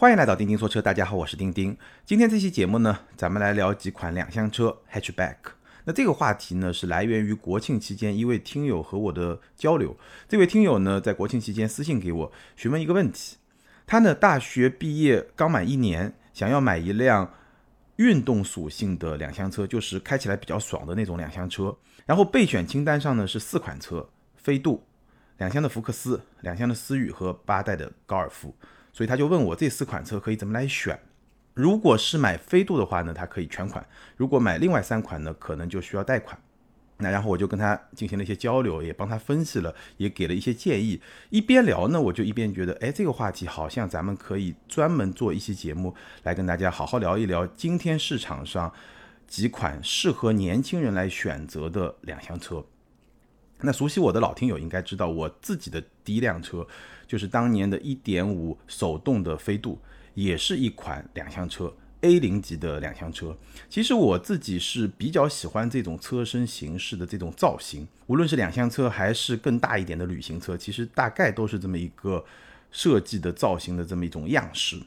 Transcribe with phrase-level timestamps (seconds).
[0.00, 1.76] 欢迎来到钉钉说车，大家好，我是钉钉。
[2.06, 5.36] 今天这期节目呢，咱们来聊几款两厢车 hatchback。
[5.84, 9.94] 那这个话题呢，是来源于国庆期间一位听友和我的交流。
[10.26, 13.36] 这位听友呢，在国庆期间私信给我询问一个问题，
[13.86, 17.34] 他呢大学毕业刚满一年，想要买一辆
[17.96, 21.76] 运动属性的两厢车，就是开起来比较爽的那种两厢车。
[22.06, 24.82] 然后备选清单上呢是四款车：飞度、
[25.36, 28.54] 两厢的福克斯、两厢的思域和八代的高尔夫。
[28.92, 30.98] 所以他就问我这四款车可以怎么来选？
[31.54, 33.84] 如果是买飞度的话呢，它可以全款；
[34.16, 36.40] 如果买另外三款呢，可能就需要贷款。
[37.02, 41.00] 那然后我就跟他进行了一些交流，也帮他分析了，也给了一些建议。
[41.30, 45.94] 一边聊呢，我就一边觉得，哎，这个话题好像咱们可以专门做一期节目
[46.24, 48.72] 来跟大家好好聊一聊今天市场上
[49.26, 52.64] 几款适合年轻人来选择的两厢车。
[53.62, 56.66] 那熟悉我的老听友应该知道，我自己的第一辆车
[57.10, 59.76] 就是当年的1.5手动的飞度，
[60.14, 63.36] 也是一款两厢车，A 零级的两厢车。
[63.68, 72.24] 其实我自己是比较喜欢这种车身形式的这种造型，无论是两厢车还是更大一点的旅行车，其实大概都是这么一个
[72.70, 74.80] 设计的造型的这么一种样式。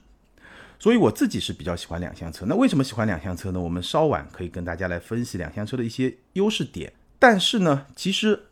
[0.79, 2.45] 所以我自己是比较喜欢两厢车。
[2.47, 3.59] 那为什么喜欢两厢车呢？
[3.59, 6.93] 我们稍晚可以跟大家来分析两厢车的一些优势点。
[7.19, 8.43] 但是呢，其实。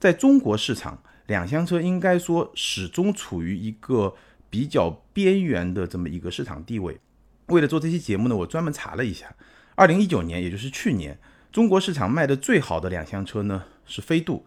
[0.00, 4.14] 在中国市场，两厢车应该说始终处于一个
[4.50, 6.98] 比较边缘的这么一个市场地位。
[7.46, 9.34] 为了做这期节目呢，我专门查了一下，
[9.74, 11.18] 二零一九年，也就是去年，
[11.52, 14.44] 中国市场卖的最好的两厢车呢是飞度，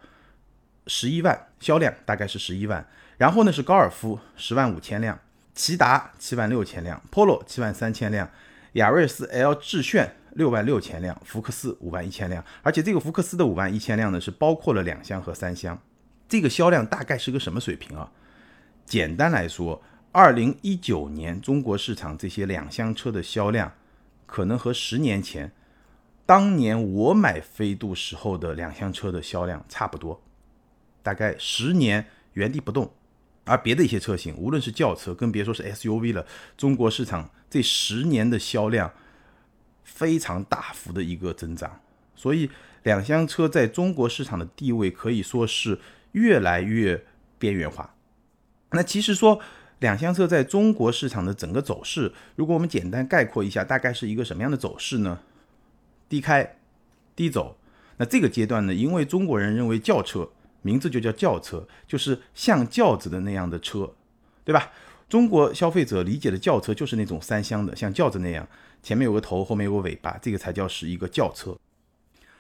[0.88, 2.86] 十一万销量大概是十一万，
[3.18, 5.18] 然后呢是高尔夫十万五千辆，
[5.56, 8.30] 骐达七万六千辆，Polo 七万三千辆，
[8.74, 10.16] 雅瑞斯 L 致炫。
[10.34, 15.78] 六万六千辆，福克斯五万一千辆，而且这个福克斯的五万一千辆呢，是包括了两厢和三厢，
[16.32, 18.10] 这个销量大概是个什么水平啊？
[18.86, 23.74] 简单来说，二零一九年中国市场这些两厢车的销量，
[24.26, 25.52] 可能和十年前
[26.26, 30.24] 当年我买飞度时候的两厢车的销量差不多，
[31.04, 32.90] 大概十年原地不动。
[33.44, 36.26] 而别的一些车型，无论是轿车，更别说是 SUV 了，
[36.56, 38.90] 中国市场这十年的销量。
[39.84, 41.82] 非常大幅的一个增长，
[42.16, 42.50] 所以
[42.84, 45.78] 两厢车在中国市场的地位可以说是
[46.12, 47.04] 越来越
[47.38, 47.94] 边缘化。
[48.72, 49.40] 那其实说
[49.80, 55.20] 两厢车在中国市场的整个走势，如果我们简单概括一下，大概是一个什么样的走势呢？
[56.08, 56.58] 低开
[57.16, 57.58] 低走。
[57.98, 60.30] 那这个阶段呢，因为中国人认为轿车
[60.62, 63.94] 名字就叫轿车，就是像轿子的那样的车，
[64.44, 64.72] 对吧？
[65.10, 68.48] 中国消费者理解的轿车就是那种三厢的，像轿子那样。
[68.82, 71.56] 前面有个头，后面有个尾巴，这个才叫是一个轿车。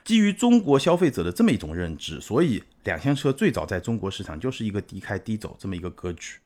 [0.04, 6.38] 基于中国消费者的这么一种认知，所以两厢车最早在中国市场就是一个低开低走这么一个格局。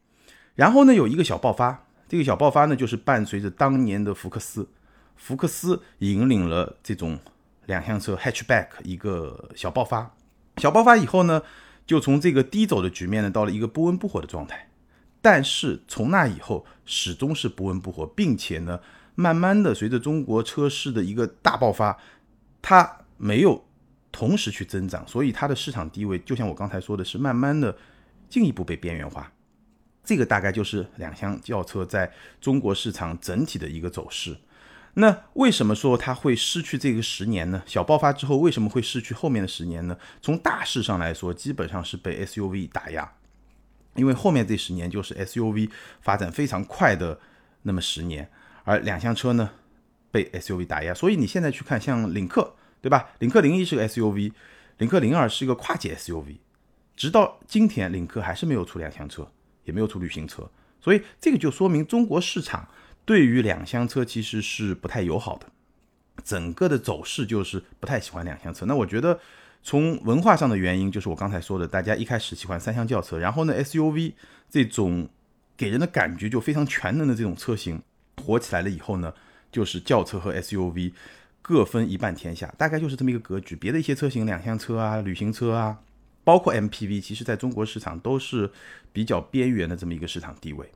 [0.55, 4.67] 然后呢，有一个小爆发，这个小爆发呢，就是伴随着当年的福克斯，
[5.15, 7.17] 福克斯引领了这种
[7.65, 10.15] 两厢车 hatchback 一个小爆发。
[10.57, 11.41] 小爆发以后呢，
[11.85, 14.69] 就从这个低走的局面呢，到了一个不温不火的状态。
[15.21, 18.79] 但是从那以后，始终是不温不火，并且呢。
[19.17, 21.97] 慢慢的，随着中国车市的一个大爆发，
[22.61, 23.63] 它没有
[24.11, 27.77] 同时去增长，所以它的市场地位就像我刚才说的是，慢慢的
[28.29, 29.31] 进一步被边缘化。
[30.03, 34.37] 这个大概就是两厢轿车在中国市场整体的一个走势。
[34.97, 37.61] 那为什么说它会失去这个十年呢？
[37.65, 39.97] 小爆发之后为什么会失去后面的十年呢？
[40.21, 43.11] 从大势上来说，基本上是被 SUV 打压，
[43.95, 45.69] 因为后面这十年就是 SUV
[46.01, 47.19] 发展非常快的
[47.63, 48.29] 那么十年。
[48.63, 49.49] 而两厢车呢，
[50.11, 52.55] 被 SUV 打压，所以你现在去看像领克，
[52.85, 53.09] 对吧？
[53.17, 54.31] 领克零一是个 SUV，
[54.77, 56.35] 领克零二是一个跨界 SUV，
[56.95, 59.27] 直到今天，领克还是没有出两厢车，
[59.63, 60.47] 也没有出旅行车，
[60.79, 62.69] 所以这个就说明中国市场
[63.03, 65.47] 对于两厢车其实是不太友好的，
[66.23, 68.67] 整个的走势就是不太喜欢两厢车。
[68.67, 69.19] 那我觉得
[69.63, 74.13] 从文化上的原因，就是我刚才说的，大家一开始喜欢三厢轿车，然后呢 SUV
[74.47, 75.09] 这种
[75.57, 77.81] 给人的感觉就非常全能的这种车型。
[78.23, 79.11] 火起来了以后呢，
[79.51, 80.93] 就是轿车和 SUV
[81.47, 83.55] 各分一半天下，大概就是这么一个格局。
[83.55, 85.79] 别的一些车型，两厢车啊、旅行车啊，
[86.23, 88.49] 包括 MPV，其实在中国市场都是
[88.91, 90.71] 比较边缘的这么一个市场地位，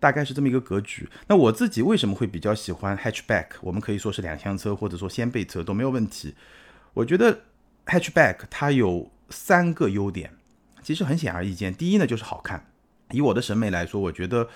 [0.00, 1.08] 大概是这么一个格局。
[1.28, 3.46] 那我自己为什么会比较喜欢 Hatchback？
[3.60, 6.34] 我们可以说是两厢车或者说掀背车都没有问题。
[6.92, 7.42] 我觉得
[7.86, 10.32] Hatchback 它有三个优点，
[10.82, 11.72] 其实很显而易见。
[11.72, 12.66] 第一呢就是好看，
[13.12, 14.48] 以我的审美来说，我觉得。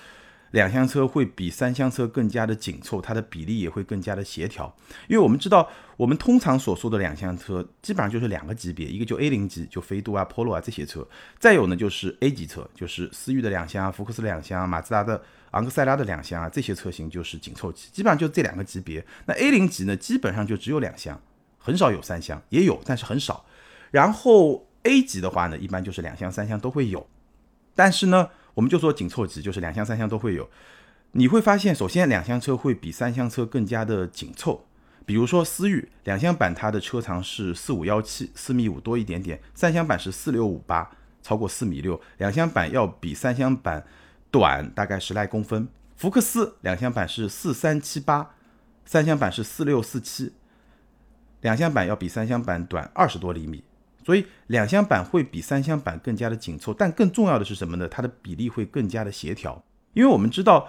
[0.55, 4.73] 两厢车会比三厢车更加的紧凑，它的比例也会更加的协调。
[5.09, 11.01] 因为我们知道，我们通常所说的两厢车基本上就是两个级别，一个就 A 零级，就飞度啊、Polo 啊这些车；
[11.37, 15.21] 再有呢就是 A 级车，就是思域的两厢、福克斯两厢、马自达的
[15.51, 19.05] 昂克赛拉的两厢啊，这些车型就是紧凑级，基本上就这两个级别。
[19.25, 21.21] 那 A 零级呢，基本上就只有两厢，
[21.57, 23.45] 很少有三厢，也有，但是很少。
[23.91, 27.05] 然后 A 级的话呢，一般就是两厢、三厢都会有。
[27.77, 30.49] 但是呢，我们就说紧凑级，就是两厢、三厢都会有。
[31.11, 34.65] 你会发现，首先两厢车会比三厢车更加的紧凑。
[35.05, 40.89] 比如说思域两厢版，它的车长是四五幺七，四米五多一点点；三厢版是四六五八，
[41.21, 42.01] 超过四米六。
[42.17, 43.85] 两厢版要比三厢版
[44.31, 45.67] 短大概十来公分。
[45.97, 48.35] 福克斯两厢版是四三七八，
[48.85, 50.33] 三厢版是四六四七，
[51.41, 53.64] 两厢版要比三厢版短二十多厘米。
[54.05, 57.87] 所以两厢版会比三厢版更加的紧凑，但更重要的是什么呢？
[57.89, 59.59] 它的比例会更加的协调。
[59.93, 60.67] 因为我们知道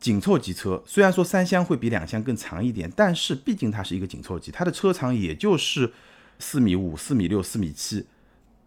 [0.00, 5.92] 紧凑级车虽然说三厢会比两厢更长一点，但是毕竟它是一个紧凑级，它的车长也就是
[6.38, 8.06] 四米五、四米六、四米七，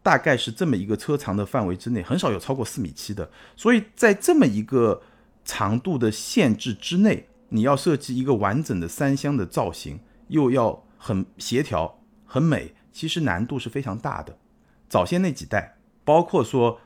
[0.03, 3.27] 大概是这么一个车长的范围之内，很少有超过四米七的。
[3.55, 5.01] 所以在这么一个
[5.43, 12.75] 长度的限制之内，你要设计一个完整的三厢的造型，又要很协调、很美。
[12.91, 14.37] 其实难度是非常大的。
[14.89, 16.79] 早先那几代，包括说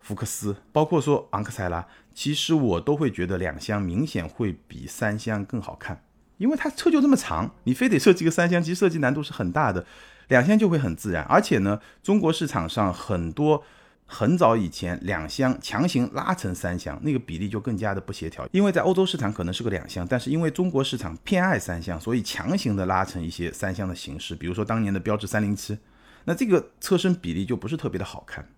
[0.00, 6.02] 福克斯，包括说昂克赛拉，其实我都会觉得两厢明显会比三厢更好看，
[6.36, 9.84] 因为它车就这么长，你非得设计个三厢，其实设计难度是很大的。
[10.28, 13.64] 两厢就会很自然，而且呢，中国市场上很多。
[14.10, 18.48] 很早以前，两厢强行拉成三厢，那个比例就更加的不协调。
[18.52, 24.34] 因为在欧洲市场可能是个两厢，但是因为中国市场偏爱三厢，所以强行的拉成一些三厢的形式。
[24.34, 25.78] 比如说当年的标致三零七，
[26.24, 28.48] 那这个车身比例就不是特别的好看。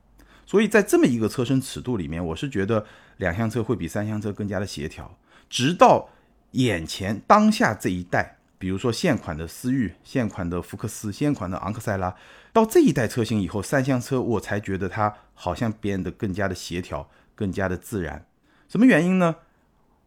[0.47, 2.87] 所以在这么一个车身尺度里面，我是觉得
[3.17, 5.19] 两厢车会比三厢车更加的协调。
[5.49, 6.09] 直到
[6.53, 8.37] 眼前当下这一代。
[8.61, 12.15] 比如说现款的思域、现款的福克斯、现款的昂克赛拉，
[12.53, 18.27] 到这一代车型以后，三厢车我才觉得它好像变得更加的协调、更加的自然。
[18.69, 19.37] 什么原因呢？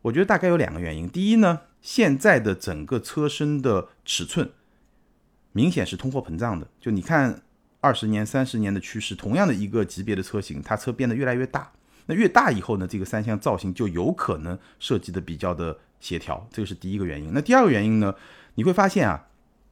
[0.03, 1.09] 我觉得大概有两个原因。
[1.09, 4.51] 第一呢，现在的整个车身的尺寸
[5.51, 6.67] 明显是通货膨胀的。
[6.79, 7.41] 就你看
[7.81, 11.71] 二十年、三十年的趋势，同样的一个级别的车型，它车变得越来越大。
[12.05, 17.31] 那越大以后呢，这个三厢造型就有可能设计的比较的协调，这个是第一个原因。
[17.33, 18.13] 那第二个原因呢？
[18.55, 19.27] 你会发现啊，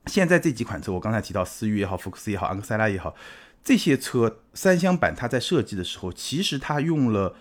[0.08, 3.16] 现在这几款车，我刚才提到思域也好，福克斯也好，昂克赛拉也好，
[3.64, 7.36] 这些车三厢版它在设计的时候，其实它用了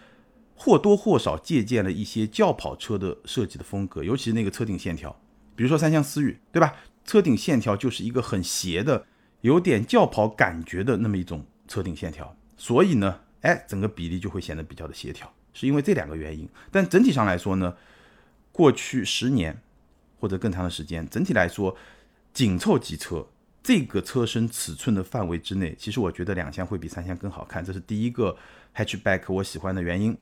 [0.54, 5.18] 或多或少借鉴了一些轿跑车的设计的风格，尤其是那个车顶线条，
[5.56, 6.74] 比如说三厢思域，对吧？
[7.06, 9.06] 车顶线条就是一个很斜的，
[9.40, 16.46] 有点轿跑感觉的那么一种车顶线条，所以呢，哎，整个比例就会显得比较的协调，是因为这两个原因。
[16.70, 17.74] 但整体上来说呢，
[18.52, 19.62] 过去十年。
[20.20, 21.74] 或者更长的时间，整体来说，
[22.32, 23.26] 紧凑级车
[23.62, 28.36] 这个车身尺寸的范围之内，其实我觉得两厢会比三厢更好看，这是第一个
[28.76, 30.16] hatchback 我喜欢的原因。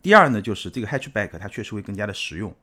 [0.00, 2.54] 第二呢，就是这个 hatchback 它确实会更加的实用，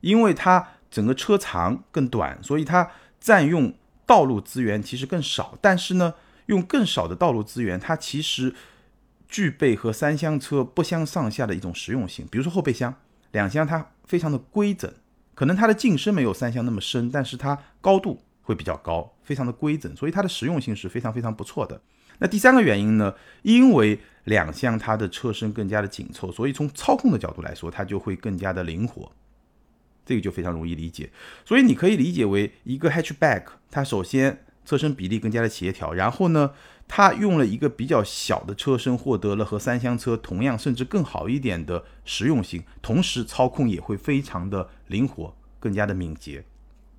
[0.00, 5.58] 因为它整个车长更短，所以它占用道路资源其实更少。
[5.60, 6.14] 但是呢，
[6.46, 8.54] 用更少的道路资源，它其实
[9.26, 12.26] 具备和三厢车不相上下的一种实用性。
[12.30, 12.94] 比如说后备箱，
[13.32, 14.92] 两厢它非常的规整。
[15.34, 21.80] 可能它的进深没有三厢那么深，但是它高度会比较高，非常的规整，所以它的实用性是非常非常不错的。
[22.18, 23.12] 那第三个原因呢？
[23.42, 29.10] 因为两厢它的车身更加的紧凑，所以从操控的角度来说，它就会更加的灵活，
[30.06, 31.10] 这个就非常容易理解。
[31.44, 36.52] 所以你可以理解为一个 hatchback，它首先车身比例更加的协调，然后呢？
[36.86, 46.44] 它用了一个比较小的车身，获得了和三厢车同样甚至更好一点的实用性，同时操控也会非常的灵活，更加的敏捷。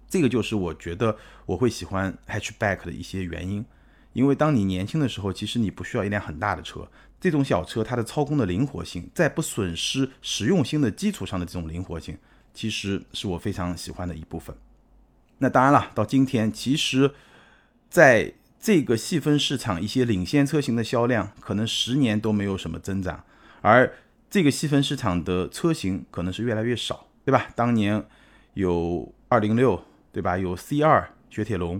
[0.09, 1.15] 这个就是我觉得
[1.45, 3.65] 我会喜欢 hatchback 的一些原因。
[4.13, 6.87] 因为当你年轻的时候，其实你不需要一辆很大的车，
[7.19, 12.17] 这种小车它的操控的灵活性，在不损失实用性的基础上的这种灵活性，
[12.53, 14.55] 其实是我非常喜欢的一部分。
[15.39, 17.13] 那当然了，到今天其实，
[17.89, 18.33] 在
[18.65, 23.23] 这个细分市场一些领先车型的销量可能十年都没有什么增长，
[23.61, 23.93] 而
[24.27, 27.45] 这个细分市场的车型可能是越来越少，对吧？
[27.55, 28.03] 当年
[28.55, 29.79] 有二零六，
[30.11, 30.35] 对吧？
[30.35, 31.79] 有 C 二雪铁龙，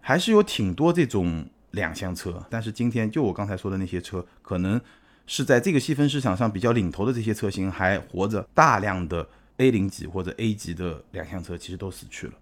[0.00, 2.44] 还是有挺多这种两厢车。
[2.50, 4.80] 但是今天就我刚才说的那些车，可能
[5.28, 9.28] 是在这个细分市场上比较领头的这些车型还活着，大量的
[9.58, 12.32] A 零级或者 A 级的两厢车其实都死去了。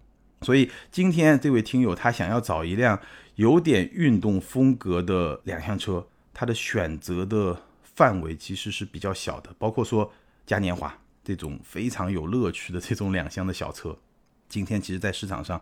[0.45, 2.99] 所以今天这位听友他想要找一辆
[3.33, 10.13] 有点运动风格的两厢车，他的选择的范围其实是比较小的，包括说
[10.45, 13.97] 嘉年华，这种非常有乐趣的这种两厢的小车，
[14.47, 15.59] 今天其实在市场上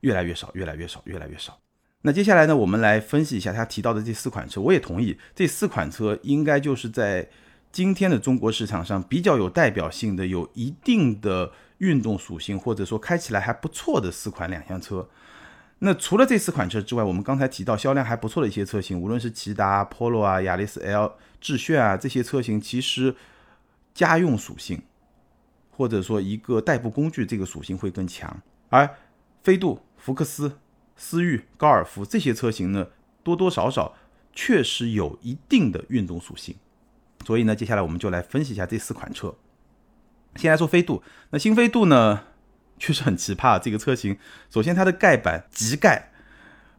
[0.00, 1.58] 越来越少，越来越少，越来越少。
[2.02, 4.60] 那接下来呢，我们来分析一下他提到的这四款车。
[4.60, 7.26] 我也同意，这四款车应该就是在
[7.72, 15.08] 今天的中国市场上比较有代表性的、有一定的运动属性，或者说开起来还不错的四款两厢车。
[15.80, 23.14] 那除了这四款车之外，我们刚才提到销量还不错的一些车型，无论是骐达、Polo 啊、雅力士 L、致炫啊这些车型，其实
[23.92, 24.82] 家用属性
[25.70, 28.40] 或者说一个代步工具这个属性会更强。
[28.70, 28.88] 而
[29.42, 30.58] 飞度、福克斯、
[30.96, 32.88] 思域、高尔夫这些车型呢，
[33.22, 33.94] 多多少少
[34.32, 36.56] 确实有一定的运动属性。
[37.26, 39.34] 所以呢，接下来我们就来分析一下这四款车。
[40.36, 42.20] 先来说飞度，那新飞度呢？
[42.78, 44.18] 确实很奇葩，这个车型，
[44.50, 46.10] 首先它的盖板极盖，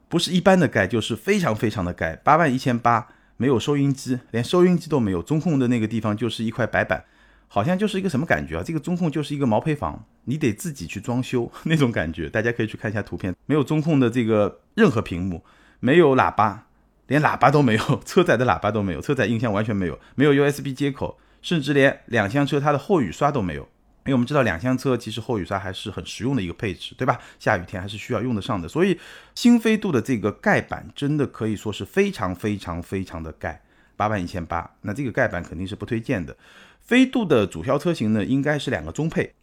[0.07, 2.15] 不是一般的盖，就是非常非常的盖。
[2.17, 7.03] 八万一千八，没有收音机，连收音机都没有，中控的那个地方就是一块白板，
[7.47, 8.63] 好像就是一个什么感觉啊？
[8.63, 12.29] 这个中控就是一个毛坯房，你得自己去装修 那种感觉。
[12.29, 15.43] 大家可以去看一下图片，没有中控的这个任何屏幕，
[15.79, 16.67] 没有喇叭，
[17.07, 23.61] 连喇叭都没有，车载的喇叭都没有，车载音箱完全没有，没有 USB 接口，甚至连两厢车它的后雨刷都没有。
[24.03, 27.17] 因为我们知道两厢车其实后雨刷还是很实用的一个配置，对吧？
[27.39, 28.67] 下雨天还是需要用得上的。
[28.67, 28.99] 所以
[29.33, 33.61] 新飞度的这个盖板真的可以说是非常非常非常的盖，
[33.95, 36.35] 八万一千八，那这个盖板肯定是不推荐的。
[36.81, 39.33] 飞度的主销车型呢，应该是两个中配，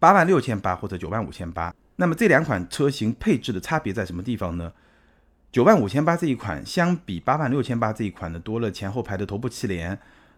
[0.00, 1.72] 八万六千八或者九万五千八。
[1.94, 4.72] 那么这两款车型配置的差别在什么地方呢？
[5.52, 9.96] 九万五千八这一款相比八万六千八这一款呢，多了前后排的头部气帘，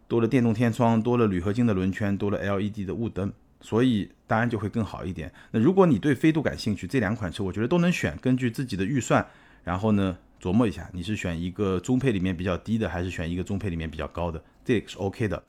[0.08, 3.32] 多了电动天窗，多了铝合金的轮圈，多了 LED 的雾灯。
[3.60, 5.32] 所以当然就会更好一点。
[5.50, 8.14] 那如果你对飞度感兴趣，这两款车我觉得都能选。
[8.18, 9.26] 根据自己的预算，
[9.62, 15.42] 然后呢琢磨一下，你是选一个中配里面比较低的，还是选一个中配里面比较高的，这个是 OK 的。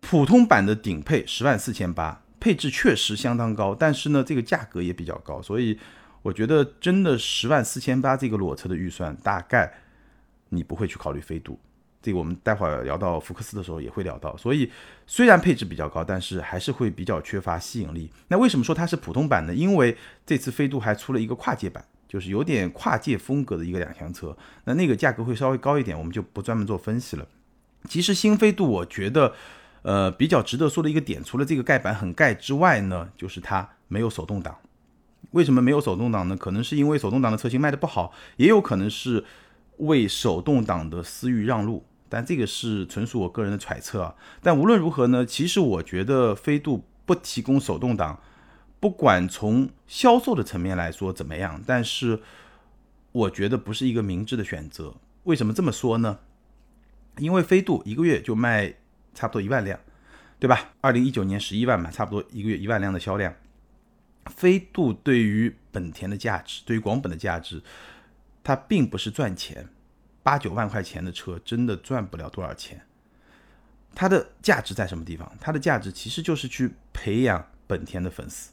[0.00, 5.78] 普通版的顶配十万四千八，配置确实相当高，但是呢这个价格也比较高，所以
[6.22, 9.70] 我觉得真的十万四千八这个裸车的预算，大概
[10.48, 11.60] 你不会去考虑飞度。
[12.02, 14.68] 这个我们待会儿聊到福克斯的时候也会聊到，所以
[15.06, 18.10] 虽然配置比较高，但是还是会比较缺乏吸引力。
[18.28, 19.54] 那为什么说它是普通版呢？
[19.54, 27.26] 因为这次飞度还出了一个跨界版，就是有点跨界风格的一个两厢车，那那个价格会稍微高一点，我们就不专门做分析了。
[27.88, 29.32] 其实新飞度我觉得，
[29.82, 34.56] 呃，比较值得说的一个点，除了这个盖板很盖之外呢，就是它没有手动挡。
[35.30, 36.36] 为什么没有手动挡呢？
[36.36, 39.24] 可能是因为手动挡的车型卖的不好，也有可能是
[39.78, 41.84] 为手动挡的思域让路。
[42.12, 44.14] 但这个是纯属我个人的揣测啊。
[44.42, 48.20] 但无论如何呢，其实我觉得飞度不提供手动挡，
[48.78, 52.20] 不管从销售的层面来说怎么样，但是
[53.12, 54.94] 我觉得不是一个明智的选择。
[55.24, 56.18] 为什么这么说呢？
[57.16, 58.74] 因为飞度一个月就卖
[59.14, 59.80] 差不多一万辆，
[60.38, 60.72] 对吧？
[60.82, 63.34] 二零一九年十一万嘛，差不多一个月一万辆的销量。
[64.26, 67.62] 飞度对于本田的价值，对于广本的价值，
[68.44, 69.68] 它并不是赚钱。
[70.22, 72.80] 八九万块钱的车真的赚不了多少钱，
[73.94, 75.30] 它的价值在什么地方？
[75.40, 78.52] 它的价值其实就是去培养本田的粉丝，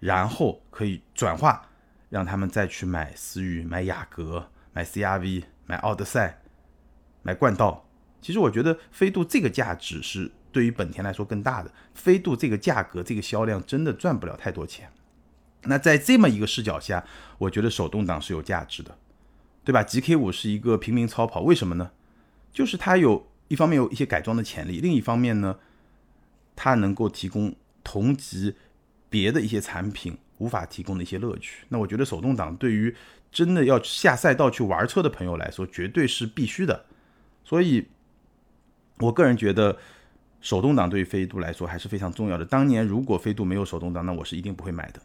[0.00, 1.68] 然后可以转化，
[2.08, 6.42] 让他们再去买思域、买雅阁、买 CRV、买奥德赛、
[7.22, 7.88] 买冠道。
[8.20, 11.72] 其实我觉得飞度这个价值是对于本田来说更大的。
[11.94, 14.90] 飞度这个价格、这个销量真的赚不了太多钱。
[15.62, 17.04] 那在这么一个视角下，
[17.38, 18.96] 我觉得手动挡是有价值的。
[19.64, 21.92] 对吧？GK 五是一个平民超跑，为什么呢？
[22.52, 25.58] 就是它有一方面有一些改装的潜力，另一方面呢，
[26.56, 27.54] 它能够提供
[27.84, 28.54] 同级
[29.08, 31.64] 别的一些产品无法提供的一些乐趣。
[31.68, 32.94] 那我觉得手动挡对于
[33.30, 36.84] 真的要下赛道去玩车的朋友来说，绝对是必须的。
[37.44, 37.86] 所以，
[38.98, 39.78] 我个人觉得
[40.40, 42.44] 手动挡对于飞度来说还是非常重要的。
[42.44, 45.00] 当年如果飞度没有手动挡，那我是一定不会买的。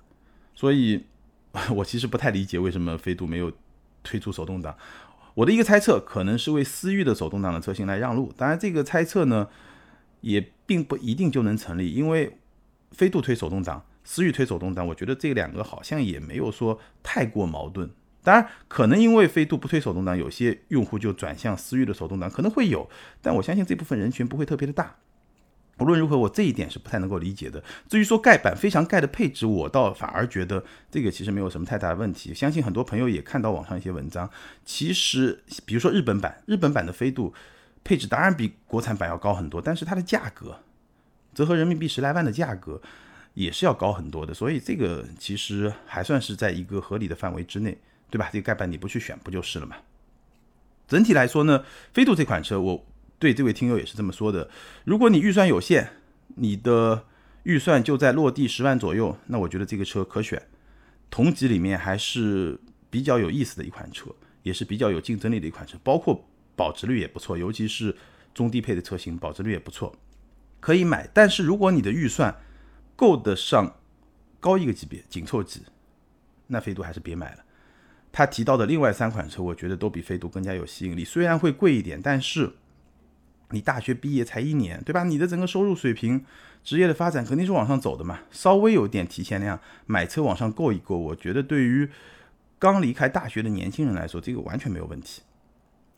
[0.55, 1.05] 所以，
[1.75, 3.51] 我其实不太理解为什么飞度没有。
[4.07, 4.75] 推出手动挡，
[5.35, 8.33] 我的一个猜测可能是为思域的手动挡的车型来让路。
[8.37, 9.49] 当然，这个猜测呢
[10.21, 12.37] 也并不一定就能成立，因为
[12.91, 17.89] 飞度推手动挡，思域推手动挡，我觉得这两个好像也没有说太过矛盾。
[18.23, 22.89] 当然，可能因为飞度不推手动挡，有些用户就转向思域的手动挡，可能会有，
[23.21, 24.95] 但我相信这部分人群不会特别的大。
[25.79, 27.63] 无论如何，我这一点是不太能够理解的。
[27.87, 32.33] 至于说盖板非常盖的配置，我倒反而觉得这个其实没有什么太大的问题。
[32.33, 34.27] 相信很多朋友也看到网上一些文章，
[34.65, 37.31] 其实比如说日本版，日本版的飞度
[37.83, 40.59] 配置当然比国产版要高很多，但是它的价格
[41.35, 42.81] 折合人民币十来万的价格
[43.35, 47.77] 也是要高很多的，所以这个其实还算是在一个合理的范围之内，
[48.09, 48.29] 对吧？
[48.33, 49.75] 这个盖板你不去选不就是了嘛？
[50.87, 52.85] 整体来说呢，飞度这款车我。
[53.19, 54.49] 对这位听友也是这么说的。
[54.83, 55.89] 如果你预算有限，
[56.35, 57.05] 你的
[57.43, 60.41] 预算就在落地十万左右，那我觉得这个车可选。
[61.09, 62.59] 同级里面还是
[62.89, 64.09] 比较有意思的一款车，
[64.43, 67.95] 也是比较有竞争力的一款车，包括保值率也不错，尤其是
[68.33, 69.95] 中低配的车型，保值率也不错，
[70.59, 71.09] 可以买。
[71.13, 72.35] 但是如果你的预算
[72.95, 73.77] 够得上
[74.39, 75.61] 高一个级别紧凑级，
[76.47, 77.43] 那飞度还是别买了。
[78.11, 82.51] 他提到的另外三款车，我觉得都比飞度更加有吸引力，虽然会贵一点，但是
[83.51, 85.03] 你大学毕业才一年，对吧？
[85.03, 86.25] 你的整个收入水平、
[86.63, 91.89] 职业的发展肯定是往上走的嘛，稍微有点提前量，买车往上够一够，我觉得对于
[92.59, 95.21] 刚离开大学的年轻人来说，这个完全没有问题。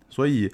[0.09, 0.51] 所以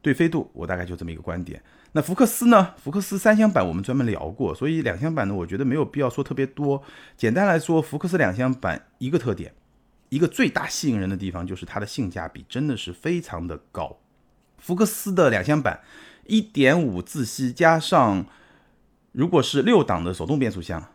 [0.00, 1.62] 对飞度，我大概就这么一个观点。
[1.92, 2.74] 那福克斯呢？
[2.76, 6.82] 福克斯三厢版我们专门聊过，所以两厢版呢，我觉得没有必要说特别多。
[7.16, 9.52] 简单来说，福克斯两厢版一个特点。
[10.10, 13.98] 一个最大吸引人的地方就是它的性价比真的是非常的高。
[14.58, 15.80] 福克斯的两厢版，
[16.28, 18.26] 一点五自吸加上，
[19.12, 20.92] 如果是六档的手动变速箱，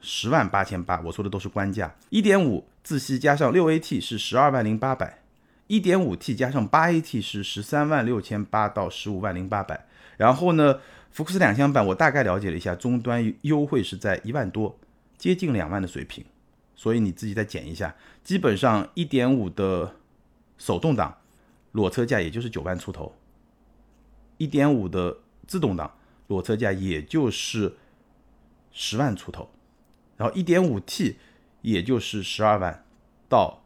[0.00, 1.96] 十万八千八，我说的都是官价。
[2.08, 5.18] 一点五自吸加上六 AT 是十二万零八百，
[5.66, 9.86] 一点五 T 加上八 AT 是十三万六千八到十五万零八百。
[10.16, 10.78] 然后呢，
[11.10, 14.78] 福克斯两厢版我大概了解了一下，终端优惠是在一万多，
[15.18, 16.24] 接近两万的水平。
[16.76, 19.96] 所以你自己再减一下，基本上一点五的
[20.58, 21.16] 手动挡
[21.72, 23.12] 裸车价也就是九万出头，
[24.38, 25.92] 一点五的自动挡
[26.28, 27.76] 裸车价也就是
[28.72, 29.48] 十万出头，
[30.16, 31.16] 然后一点五 T
[31.62, 32.84] 也就是十二万
[33.28, 33.62] 到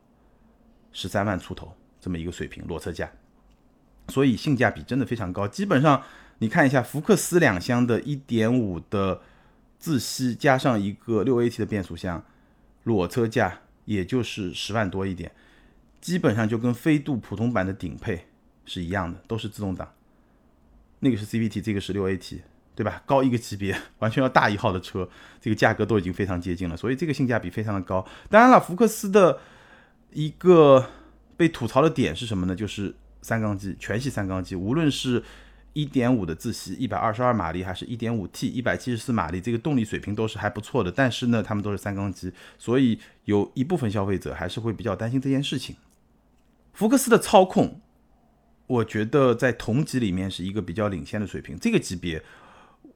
[0.92, 3.10] 十三万出头这么一个水平裸车价，
[4.08, 5.48] 所以性价比真的非常高。
[5.48, 6.02] 基本上
[6.38, 9.22] 你看一下福克斯两厢的一点五的
[9.78, 12.24] 自吸加上一个六 AT 的变速箱。
[12.84, 15.30] 裸车价也就是十万多一点，
[16.00, 18.26] 基本上就跟飞度普通版的顶配
[18.64, 19.92] 是一样的，都是自动挡。
[21.00, 22.38] 那个是 CVT，这个是六 AT，
[22.74, 23.02] 对吧？
[23.04, 25.08] 高一个级别， 完全要大一号的车，
[25.40, 28.06] 这个价格都已经非常接近了，所以这个性价比非常的高。
[28.28, 29.40] 当然了，福克斯的
[30.12, 30.88] 一个
[31.36, 32.54] 被吐槽的点是什么呢？
[32.54, 35.22] 就是三缸机，全系三缸机，无论是
[35.72, 40.90] 一点五的自吸一百二十二马力，还是一点五 T 一百七十四马力，这个动力水平都是还不错的。
[40.90, 45.76] 但是呢，他们都是三缸机，所以有一部分消费者还是会比较担心这件事情。
[46.72, 47.80] 福克斯的操控，
[48.70, 51.58] 我觉得在同级里面是一个比较领先的水平。
[51.58, 52.22] 这个级别，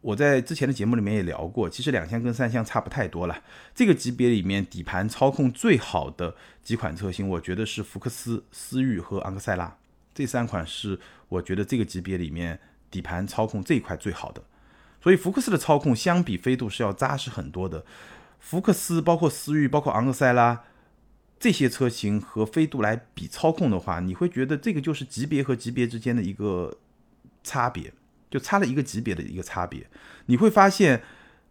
[0.03, 3.43] 我在之前的节目里面也聊过，其实两厢跟三厢差不太多了。
[3.75, 9.77] 这个级别里面底盘操控最好的几款车型，我觉得是福克斯、思域和昂克赛拉。
[10.15, 10.97] 这三款是
[11.29, 14.45] 我觉得这个级别里面底盘操控这一块最好的，
[15.03, 17.85] 所以福克斯的操控相比飞度是要扎实很多的。
[18.39, 20.63] 福克斯包括思域、包括昂克赛拉
[21.45, 26.79] 这些车型和飞度来比操控的话，你会觉得这个就是级别和级别之间的一个
[27.43, 27.93] 差别，
[28.31, 29.87] 就差了一个级别的一个差别。
[30.25, 31.03] 你会发现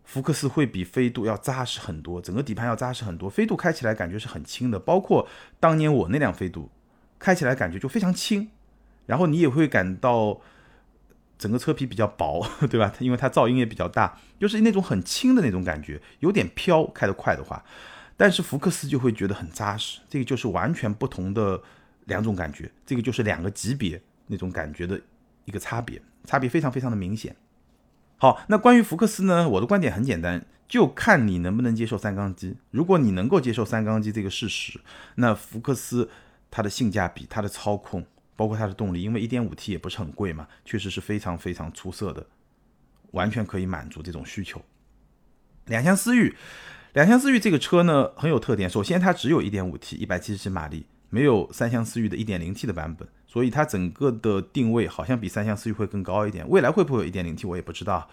[0.03, 3.29] 福克斯会比飞度要扎实很多，整个底盘要扎实很多。
[3.29, 5.27] 飞度开起来感觉是很轻的，包括
[5.60, 6.71] 当年我那辆飞度。
[7.19, 8.49] 开起来感觉就非常轻，
[9.06, 10.41] 然后你也会感到
[11.38, 12.91] 整个车皮比较薄， 对吧？
[12.97, 16.84] 因为它噪音也比较大， 就是那种很轻的那种感觉，有点飘。
[16.88, 17.63] 开得快的话，
[18.23, 21.62] 但是福克斯就会觉得很扎实，这个就是完全不同的
[22.05, 24.97] 两种感觉，这个就是两个级别那种感觉的
[25.43, 27.36] 一个差别，差别非常非常的明显。
[28.15, 32.55] 好，那关于福克斯呢，我的观点很简单，就看你能不能接受三缸机。
[32.71, 34.79] 如果你能够接受三缸机这个事实，
[35.15, 36.09] 那福克斯。
[36.55, 38.05] 它的性价比、它的操控，
[38.36, 42.23] 包括它的动力，因为 1.5T 也不是很贵嘛，确实是非常非常出色的，
[43.09, 44.62] 完全可以满足这种需求。
[45.65, 46.36] 两厢思域，
[46.93, 56.47] 两厢思域这个车呢很有特点，首先它只有一点五 T，一百七十马力，没有三厢思域的一点零 T 的版本，所以它整个的定位好像比三厢思域会更高一点。
[56.47, 58.10] 未来会不会有一点零 T，我也不知道。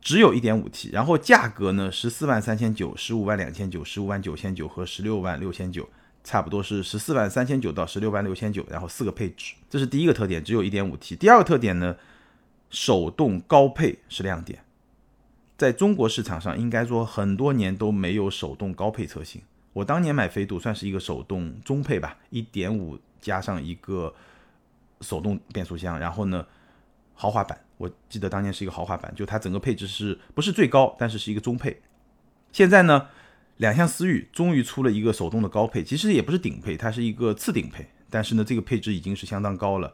[0.00, 5.88] 只有一点五 T，然后价格呢十四万三千九、十五万两千九、十五万九千九和十六万六千九。
[6.24, 11.16] 差不多是十四万三千九到十六万六千九，然后四个配置，这是第一个特点，只有一点五 T。
[11.16, 11.96] 第二个特点呢，
[12.68, 14.62] 手动高配是亮点，
[15.58, 19.42] 在中国市场上应该说很多年都没有手动高配车型。
[19.74, 24.14] 我当年买飞度算是一个手动中配吧，一点五加上一个
[25.00, 26.46] 手动变速箱，然后呢
[27.14, 31.82] 豪华版，我记得当年是一个豪华版，就它整个配置是不是最高，但是是一个中配。
[32.52, 33.08] 现在呢？
[33.56, 39.92] 两厢思域终于出了一个手动的高配，其实也不是顶配，它是一个次顶配，但是呢，这个配置已经是相当高了，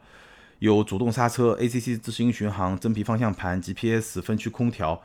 [0.58, 5.02] 有主动刹车、ACC 自适应巡航、真皮方向盘、GPS 分区空调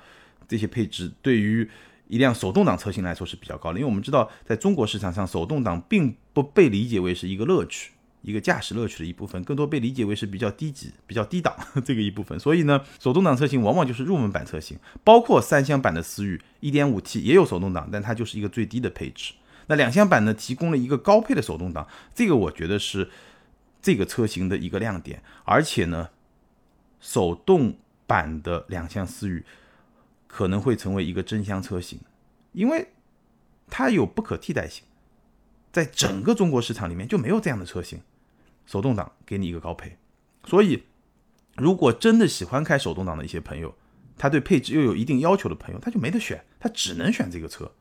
[0.49, 1.69] 这些配置，对于
[2.07, 3.79] 一辆手动挡车型来说是比较高的。
[3.79, 7.91] 因为我们知道，在中国市场上，手动挡并不被理解为是一个乐趣，
[8.23, 12.37] 一个驾驶乐趣的一部分，更多被理解为是比较低级、比较低档这个一部分。
[12.39, 19.33] 所以呢，手动挡车型往往就是入门版车型，包括三厢版的思域 1.5T 也有手动挡，但它就是一个最低的配置。
[19.67, 23.07] 那两厢版呢，提供了一个高配的手动挡，这个我觉得是
[23.83, 25.21] 这个车型的一个亮点。
[25.45, 26.09] 而且呢，
[26.99, 29.45] 手动版的两厢思域
[30.39, 31.99] 可能会成为一个真香车型，
[32.53, 32.87] 因为
[33.67, 34.85] 它有不可替代性。
[35.69, 37.99] 在整个中国市场里面就没有这样的车型，
[38.65, 39.97] 手动挡给你一个高配，
[40.45, 40.85] 所以
[41.57, 43.75] 如果真的喜欢开手动挡的一些朋友，
[44.17, 47.73] 他对配置又有一定要求的朋友，他就没得选，他只能选这个车。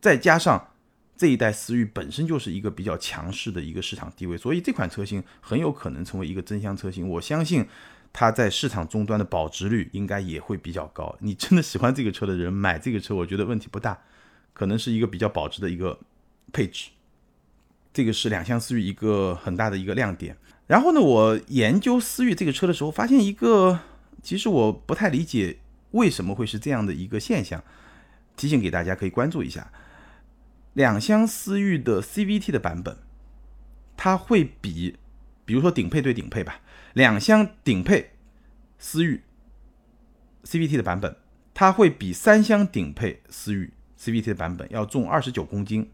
[0.00, 0.70] 再加上
[1.18, 7.06] 这一代思域本身就是一个比较强势的一个市场地位，所以这款车型很有可能成为一个真香车型。
[7.06, 7.68] 我相信
[8.12, 11.16] 它在市场终端的保值率应该也会比较高。
[11.20, 13.98] 你真的喜欢这个车的人买这个车，我觉得问题不大，
[14.52, 15.98] 可能是一个比较保值的一个。
[16.52, 16.90] 配置，
[17.94, 20.36] 这个是两厢思域一个很大的一个亮点。
[20.66, 23.80] 然后呢，我研究思域这个车的时候，发现一个
[24.22, 25.60] 其实我不太理解
[25.92, 27.64] 为什么会是这样的一个现象，
[28.36, 29.72] 提醒给大家可以关注一下。
[30.74, 32.98] 两厢思域的 CVT 的版本，
[33.96, 34.96] 它会比，
[35.44, 36.60] 比如说顶配对顶配吧，
[36.94, 38.12] 两厢顶配
[38.78, 39.22] 思域
[40.44, 41.16] CVT 的版本，
[41.54, 45.90] 它会比三厢顶配思域 CVT 的版本要重二十九公斤。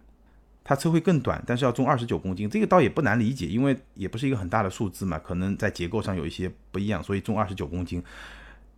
[0.65, 8.05] 它车会更短，但是要重二十九公斤，这个倒也不难理解，因为也不是一个很大的数字嘛，可能在结构上有一些不一样，所以重二十九公斤。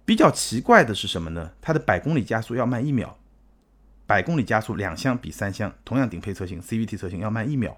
[0.04, 1.50] 比较奇怪的是什么呢？
[1.60, 3.18] 它的百公里加速要慢一秒，
[4.06, 7.76] 百公里加速两厢比三厢同样顶配车型 CVT 车型要慢一秒，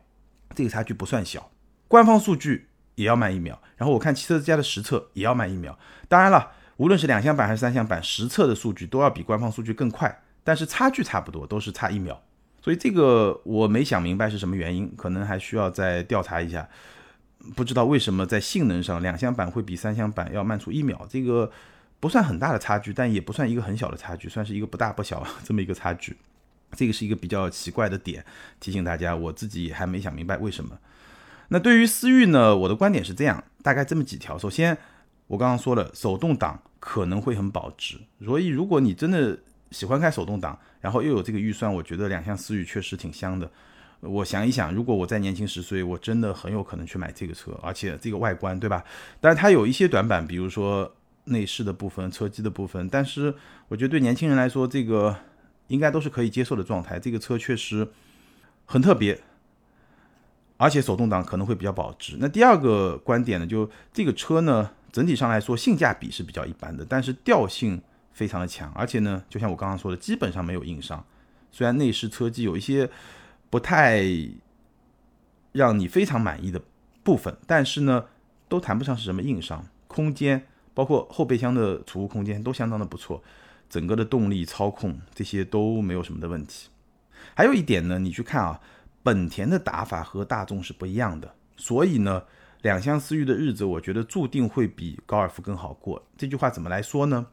[0.55, 1.51] 这个差距不算小。
[1.89, 2.69] 官方数据
[3.03, 5.79] 也要慢一秒，然后我看汽车之家的实测也要慢一秒。
[6.09, 12.23] 当然了，无论是两厢版还是三厢版，实测的数据都要比官方数据更快，但是差距差不多，都是差一秒。
[12.61, 16.69] 所以这个我没想明白是什么原因，可能还需要再调查一下。
[17.57, 21.51] 不知道为什么在性能上两厢版会比三厢版要慢出一秒，这个
[21.99, 26.17] 不算很大的差距，但也不算一个很小的差距，算是一个不大不小 这么一个差距。
[26.77, 28.25] 这个是一个比较奇怪的点，
[28.61, 30.79] 提醒大家，我自己还没想明白为什么。
[31.53, 34.39] 那对于思域呢，我的观点是这样，大概这么几条。
[34.39, 34.77] 首先，
[35.27, 39.39] 我刚刚说了，手动挡可能会很保值，所以如果你真的
[39.71, 43.51] 喜欢开手动挡，然后又有这个预算，我觉得两厢思域确实挺香的。
[44.01, 48.83] 我想一想，如果我再年轻十岁，我真的很有可能去买这个车，而且这个外观，对吧？
[49.21, 50.91] 但是它有一些短板，比如说
[51.25, 52.89] 内饰的部分、车机的部分。
[52.89, 53.35] 但是
[53.69, 55.15] 我觉得对年轻人来说，这个
[55.69, 56.99] 应该都是可以接受的状态。
[56.99, 57.87] 这个车确实
[58.65, 59.21] 很特别，
[60.57, 62.17] 而且手动挡可能会比较保值。
[62.19, 67.81] 那第二个观点呢，就这个车呢，整体上来说性价比是比较一般的，但是调性。
[68.15, 71.03] 非常的强，而且呢，就像我刚刚说的，基本上没有硬伤。
[71.51, 72.91] 虽然内饰车机有一些
[73.49, 74.05] 不太
[75.53, 76.61] 让你非常满意的
[77.03, 78.05] 部分，但是呢，
[78.51, 79.65] 都谈不上是什么硬伤。
[79.87, 83.25] 空间包括后备箱的储物空间都相当的不错，
[83.71, 86.69] 整个的动力操控这些都没有什么的问题。
[87.35, 88.61] 还有一点呢，你去看啊，
[89.03, 92.25] 本田的打法和大众是不一样的，所以呢，
[92.63, 96.07] 两厢思域的日子，我觉得注定会比高尔夫更好过。
[96.17, 97.27] 这句话怎么来说呢？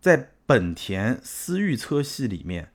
[0.00, 2.70] 在本田思域车系里面，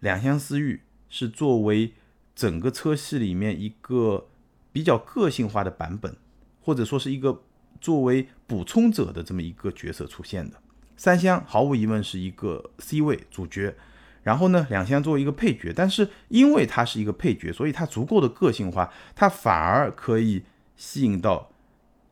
[0.00, 1.92] 两厢思域是作为
[2.34, 4.28] 整个车系里面一个
[4.72, 6.16] 比较个性化的版本，
[6.60, 7.42] 或者说是一个
[7.80, 10.56] 作为补充者的这么一个角色出现的。
[10.96, 13.76] 三厢毫无疑问是一个 C 位主角，
[14.24, 20.42] 然后呢，两厢作为一个配角，但是因为它是一个配角，所以它足够的个性化，它反而可以
[20.74, 21.50] 吸引到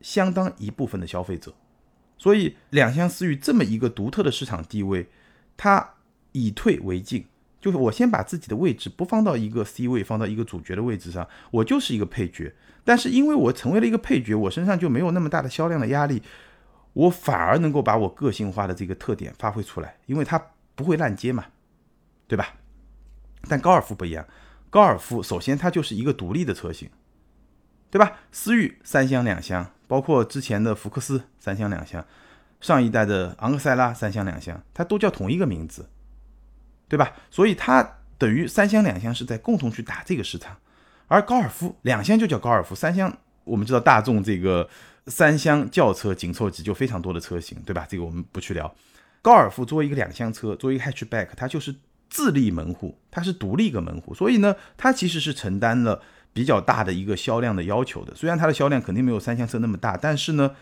[0.00, 1.52] 相当一部分的消费者。
[2.18, 5.08] 所以，两厢思域这么一个独特的市场地位，
[5.56, 5.94] 它
[6.30, 7.26] 以退为进，
[7.60, 12.54] 就是我先把自己的位置不放到一个 C 位，放到一个主角的位置上，我就是一个配角。
[12.84, 16.22] 但是，因为我成为了一个配角，我身上就没有那么大的销量的压力，
[16.92, 20.40] 我反而能够把我个性化的这个特点发挥出来，因为它
[20.74, 21.46] 不会烂街嘛，
[22.32, 22.54] 对吧？
[23.46, 24.26] 但高尔夫不一样，
[24.70, 26.88] 高尔夫首先它就是一个独立的车型，
[27.90, 28.20] 对吧？
[28.30, 29.70] 思域三厢两厢。
[29.86, 32.02] 包括之前的福克斯三厢两厢，
[32.58, 35.90] 上一代的昂克赛拉三厢两厢，它都叫同一个名字，
[36.88, 37.12] 对吧？
[37.30, 40.56] 所以它等于三厢两厢是在共同去打这个市场。
[41.08, 43.14] 而高尔夫两厢就叫高尔夫，三厢
[43.44, 44.66] 我们知道大众这个
[45.08, 47.86] 三厢轿车紧凑级就非常多的车型，对吧？
[47.86, 48.74] 这个我们不去聊。
[49.20, 51.74] 高尔夫作为一个两厢车，作为一个 hatchback，它就是
[52.12, 56.02] 自立门户，它是独立一个门户，所以呢，它其实是承担了。
[56.34, 60.56] 比较大的一个销量的要求的，虽然它的销量肯定没有三厢车那么大，但是呢，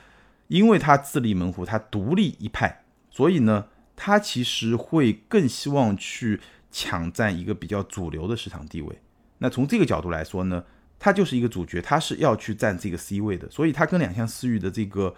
[0.48, 6.40] 因为它自立门户，它独立一派，所以呢，它其实会更希望去
[6.72, 9.00] 抢占一个比较主流的市场地位。
[9.38, 10.64] 那从这个角度来说呢，
[10.98, 15.14] 它就是一个主角，它是要去占这个 C 位的，所以它跟两厢思域的这个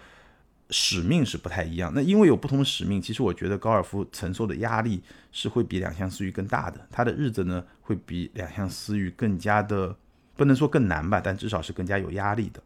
[0.69, 1.91] 使命是不太一样。
[1.93, 9.95] 那因为有不同的使命，其实我觉得高尔夫承受的压力是会比两厢思域更大的，它的日子呢会比两厢思域更加的
[10.35, 12.61] 不能说更难吧，但至少是更加有压力的。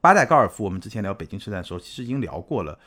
[0.00, 2.78] 八代高尔夫，我们之前聊北京车展的时候，其实已经聊过了，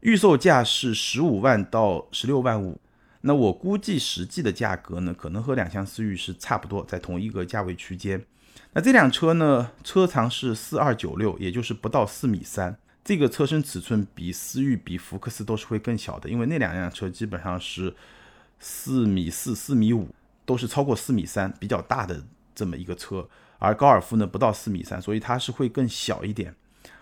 [0.00, 2.80] 预售价是十五万到十六万五。
[3.22, 8.24] 那我估计实际的价格呢，可能和两厢思域是差不多，在同一个价位区间。
[8.72, 12.76] 那这辆车呢，车长是四二九六，也就是不到四米三。
[13.08, 17.96] 这个车身尺寸比思域、比福克斯都是会更小的，因为那两辆车基本上是
[18.58, 22.22] 四米四、四米五，都是超过四米三，比较大的
[22.54, 23.26] 这么一个车。
[23.56, 26.54] 而高尔夫呢，不到四米三，所以它是会更小一点。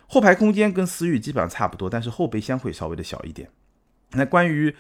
[0.06, 3.50] 后排空间跟思域基本上差不多，但是后备箱会稍微的小一点。
[4.12, 4.72] 那关于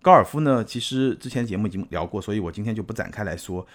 [0.00, 3.66] 高尔夫呢，其实之前节目已经聊过，所以我今天就不展开来说。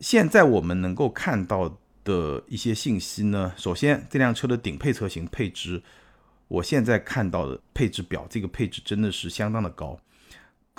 [0.00, 5.82] 现在我们能够看到的一些信息呢，首先这辆车的顶配车型配置，
[6.50, 9.96] 我现在看到的配置表，这个配置真的是相当的高。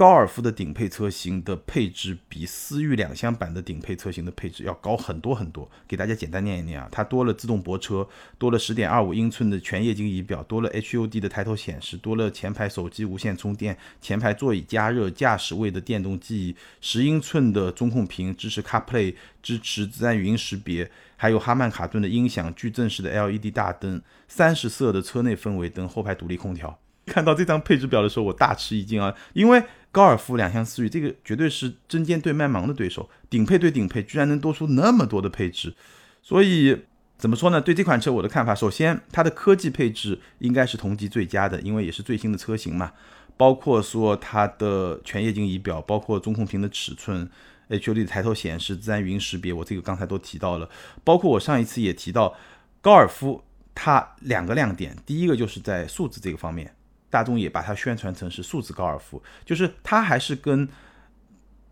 [0.01, 5.69] 高尔夫的顶配车型的配置比思域两厢版的顶配车型的配置要高很多很多。
[5.87, 8.09] 给大家简单念一念啊，它多了自动泊车，
[8.39, 26.79] 多了十点二五英寸的全液晶仪表，多了 HUD 的抬头显示，多了前排手机无线充电，前排座椅加热，驾驶位的电动记忆，十英寸的中控屏，支持 CarPlay，支持自然语音识别，还有哈曼卡顿的音响，矩阵式的 LED 大灯，三十色的车内氛围灯，后排独立空调。
[27.05, 29.63] 看到这张配置表的时候，我大吃一惊啊，因为。
[29.91, 35.75] 高尔夫两厢思域，这个绝对是针尖对麦芒的对手，顶配对顶配，居然能多出那么多的配置，
[36.21, 36.83] 所以
[37.17, 37.59] 怎么说呢？
[37.59, 42.93] 对这款车我的看法，首先它的科技配置应该是同级最佳的，因为也是最新的车型嘛，
[43.35, 47.29] 包括说它的全液晶仪表，包括中控屏的尺寸
[47.69, 50.69] ，HUD 抬头显示，自然语音识别，我这个刚才都提到了，
[51.03, 52.33] 包括我上一次也提到，
[52.81, 53.43] 高尔夫
[53.75, 56.73] 它两个亮点，第一个就是在数字这个方面。
[57.11, 60.67] 大众也把它宣传成是数字高尔夫，就是它还是跟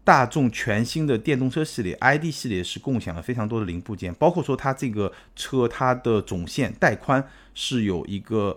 [0.03, 8.55] 大众全新的电动车系列 ID 系列是共享了非常多的零部件，包括说它这个车它的总线带宽是有一个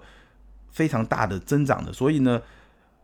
[0.70, 2.42] 非常大的增长的，所以呢，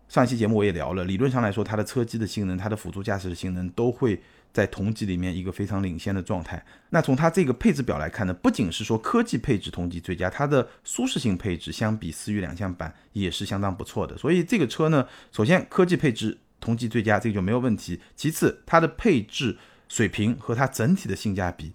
[0.08, 4.20] 上一期节目我也聊了，理论上来说它的车机的性能、它的辅助驾驶的性能都会。
[4.52, 6.64] 在同级里面一个非常领先的状态。
[6.90, 14.16] 那从它这个配置表来看呢，不仅是说科技配置同级最佳，它的舒适性配置相比思域两厢版也是相当不错的。
[14.16, 18.00] 所以这个车呢，首先科技配置同级最佳，这个就没有问题。
[18.16, 19.56] 其次，它的配置
[19.88, 21.72] 水平和它整体的性价比，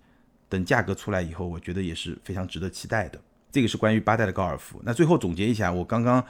[0.50, 3.20] 等价格出来以后，我觉得也是非常值得期待的。
[3.52, 4.82] 这个是关于八代的高尔夫。
[4.84, 6.26] 那最后总结一下，我刚刚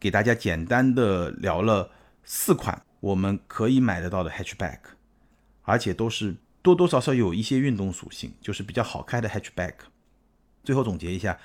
[0.00, 1.90] 给大家简单的聊了
[2.24, 4.78] 四款我们可以买得到的 hatchback。
[5.68, 9.74] 而且都是多多少少有一些运动属性，就是比较好开的 hatchback。
[10.64, 11.38] 最后总结一下，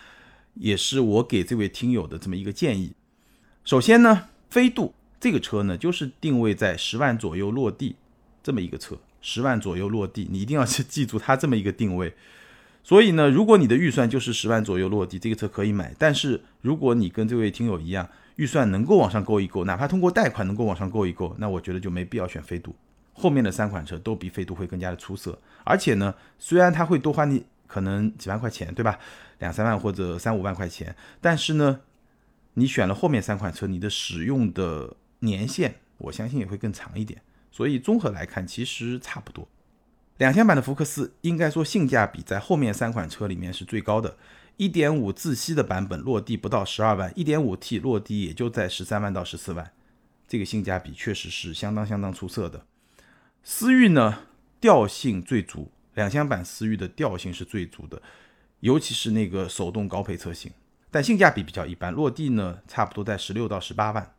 [0.53, 2.93] 也是我给这位听友的这么一个建议。
[3.65, 7.97] 首先呢，飞度这个车呢，就是定位在十万左右落地
[8.41, 12.13] 这么一个车，十万左右落地，你一定要去记住它这么一个定位。
[12.81, 15.93] 所以呢，如果你的预算就是十万左右落地，这个车可以买。
[15.99, 22.73] 但是如果你跟这位听友一样，预算能够往上够一够，哪怕通过贷款能够往上够一够，那我觉得就没必要选飞度。
[23.13, 28.99] 后面的三款车都比飞度会更加的出色，而且呢，虽然它会多花你可能几万块钱，对吧？
[29.39, 31.81] 两三万或者三五万块钱，但是呢，
[32.55, 37.21] 你选了后面三款车，你的使用的年限，我相信也会更长一点。
[37.51, 39.47] 所以综合来看，其实差不多。
[40.17, 44.17] 两厢版的福克斯应该说性价比在后面三款车里面是最高的。
[44.57, 49.71] 一点五自吸的版本落地不到十二万，一点五 T 落地也就在十三万到十四万，
[50.27, 52.63] 这个性价比确实是相当相当出色的。
[53.45, 54.19] 思域呢，
[54.61, 58.01] 调性最足，两厢版思域的调性是最足的，
[58.61, 60.49] 尤其是那个手动高配车型，
[60.89, 64.13] 但性价比比较一般，落地呢差不多在十六到十八万。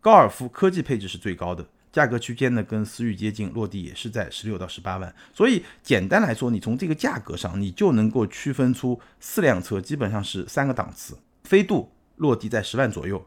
[0.00, 5.14] 高尔夫科技配置是最高的，价格区间呢跟思域接近，落地也是在十六到十八万。
[5.34, 11.18] 所以简单来说，你从这个价格上，你就能够区分出四辆车基本上是三个档次。
[11.44, 13.26] 飞度落地在十万左右，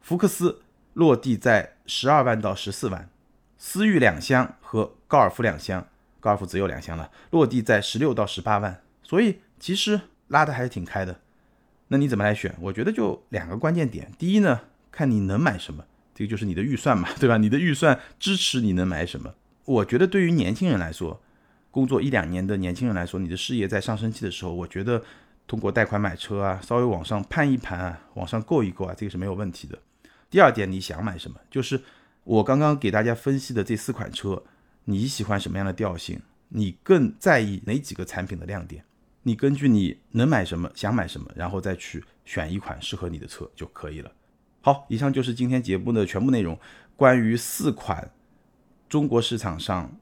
[0.00, 0.62] 福克斯
[0.94, 3.08] 落地在十二万到十四万。
[3.62, 5.86] 思域两厢和高尔夫两厢，
[6.18, 11.20] 高尔夫只有两厢了，落地在十六到十八万，所以其实拉的还是挺开的。
[11.88, 12.56] 那你怎么来选？
[12.58, 17.36] 我觉得就两个关键点，第一呢，看你能买什么，这个就是你的预算嘛， 对吧？
[17.36, 19.34] 你的预算支持你能买什么？
[19.66, 21.20] 我觉得对于年轻人来说，
[21.70, 25.04] 工作一两年的年轻人来说，你的事业在上升期的时候，我觉得
[25.46, 29.78] 通过贷款买车啊，稍微往上攀一攀啊，往上够一够啊，这个是没有问题的。
[30.30, 31.38] 第二点，你想买什么？
[31.50, 31.78] 就是。
[32.24, 34.42] 我刚刚给大家分析的这四款车，
[34.84, 36.20] 你喜欢什么样的调性？
[36.48, 38.84] 你更在意哪几个产品的亮点？
[39.22, 44.10] 你根据你能买什么，想买什么，然后再去选一款适合你的车就可以了。
[44.60, 46.58] 好，以上就是今天节目的全部内容。
[46.96, 48.10] 关于四款
[48.88, 49.96] 中国市场上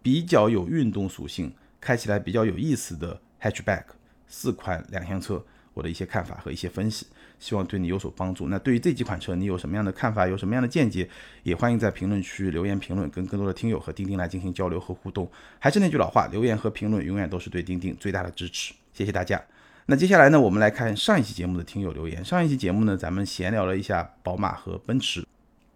[0.00, 3.84] 比较有运动属性、开起来比较有意思的 hatchback
[4.26, 7.06] 四款两厢车，我的一些看法和一些分析，
[7.42, 8.48] 希望对你有所帮助。
[8.48, 11.08] 那对于这几款车，你有什么样的看法，有什么样的见解，
[11.42, 15.28] 也欢迎在评论区留言评论，跟更多的听友和钉钉来进行交流和互动。
[15.58, 18.72] 还是那句老话，留言和评论永远都是对钉钉最大的支持。
[18.94, 19.42] 谢谢大家。
[19.86, 22.24] 那接下来呢，我们来看上一期节目的听友留言。
[22.24, 25.26] 上一期节目呢，咱们闲聊了一下宝马和奔驰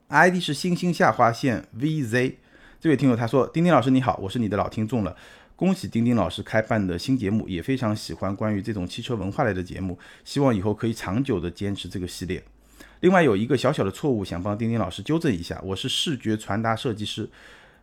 [0.09, 2.35] ，ID 是星星下划线 VZ。
[2.79, 5.16] 这位听友他说：“丁丁老师你好，我是你的老听众了，
[5.57, 12.45] 恭喜丁丁老师开办的新节目，也非常喜欢关于这种汽车文化类的节目，希望以后可以长久的坚持这个系列。
[13.01, 17.29] 另外有一个小小的错误，想帮丁丁老师纠正一下，我是视觉传达设计师。”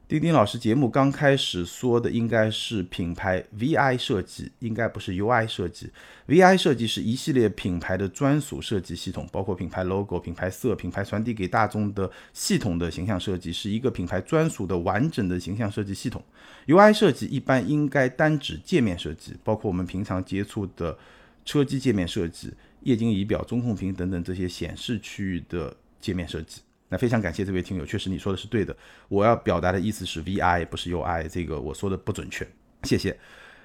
[0.05, 5.89] 丁丁老师节目刚开始说的应该是品牌 VI 设计，应该不是 UI 设计。
[6.27, 16.21] VI 设计是一系列品牌的专属设计系统，包括品牌 logo、品牌色、品牌传递给大众的系统的形象设计，是一个品牌专属的完整的形象设计系统。
[16.67, 20.95] UI 设计一般应该单指界面设计，包括我们平常接触的
[21.45, 26.61] 车机界面设计、液晶仪表、中控屏等等这些显示区域的界面设计。
[26.89, 28.75] 那非常感谢这位听友，确实你说的是对的。
[29.09, 32.47] 我要表达的意思是 VI 不是 UI，这个我说的不准确。
[32.83, 33.17] 谢谢。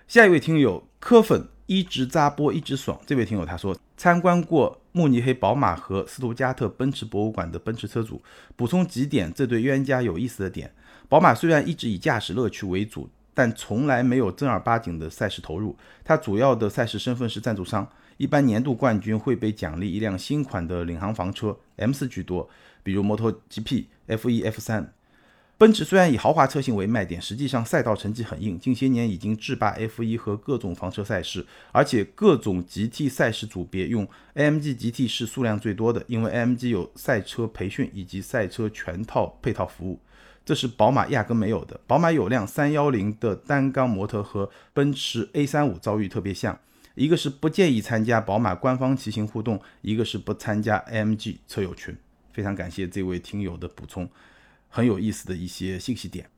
[0.07, 8.23] 下一位听友柯粉一直扎波一直爽，这位听友他说参观过慕尼黑宝马和斯图加特奔驰博物馆的奔驰车主，
[8.57, 10.73] 补充几点这对冤家有意思的点：
[11.11, 22.49] 宝马虽然一直以驾驶乐趣为主，但从来没有正儿八经的赛事投入，它主要的赛事身份是赞助商，一般年度冠军会被奖励一辆新款的领航房车，M4 居多。
[22.83, 24.87] 比如摩托 GP、F1、F3，
[25.57, 39.99] 奔驰虽然以豪华车型为卖点，实际上赛道成绩很硬，近些年已经制霸 F1 和各种房车赛事，而且各种 GT 赛事组别用 AMG GT 是数量最多的，因为 AMG 有赛车培训以及赛车全套配套服务，
[40.45, 41.81] 这是宝马压根没有的。
[41.89, 46.57] 宝马有辆310的单缸摩托和奔驰 A35 遭遇特别像，
[46.95, 51.97] 一个是不建议参加宝马官方骑行互动，一个是不参加 AMG 车友群。
[52.33, 54.09] 非常感谢这位听友的补充，
[54.69, 56.29] 很有意思的一些信息点。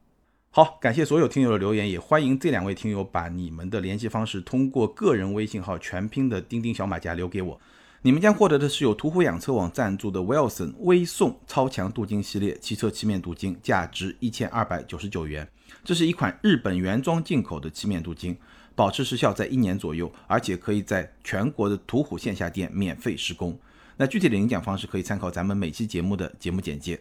[0.51, 7.61] 好，感谢所有听友的留言，也欢迎这两位听友把你们的联系方式通过个人微信号全拼的钉钉小马甲留给我。
[8.03, 15.47] 你们将获得的是由途虎养车网赞助的 Wilson 微送超强镀金系列汽车漆面镀金，价值一千二百九十九元。
[15.85, 18.37] 这是一款日本原装进口的漆面镀金，
[18.75, 23.57] 保持时效在一年左右，而且可以在全国的途虎线下店免费施工。
[24.01, 26.99] 那具体的领奖方式可以参考咱们每期节目的节目简介。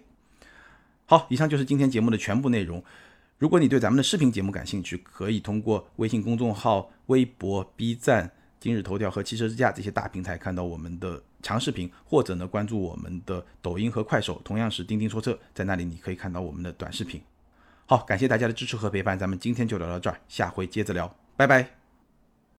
[1.05, 2.83] 好，以上就是今天节目的全部内容。
[3.38, 17.21] 如果你对咱们的视频节目感兴趣，可以通过微信公众号、微博、B 站、今日头条和汽车之家这些大平台看到我们的长视频，或者呢关注我们的抖音和快手，同样是钉钉说车，在那里你可以看到我们的短视频。
[17.85, 21.78] 好，感谢大家的支持和陪伴，咱们今天就聊到这儿，下回接着聊，拜拜。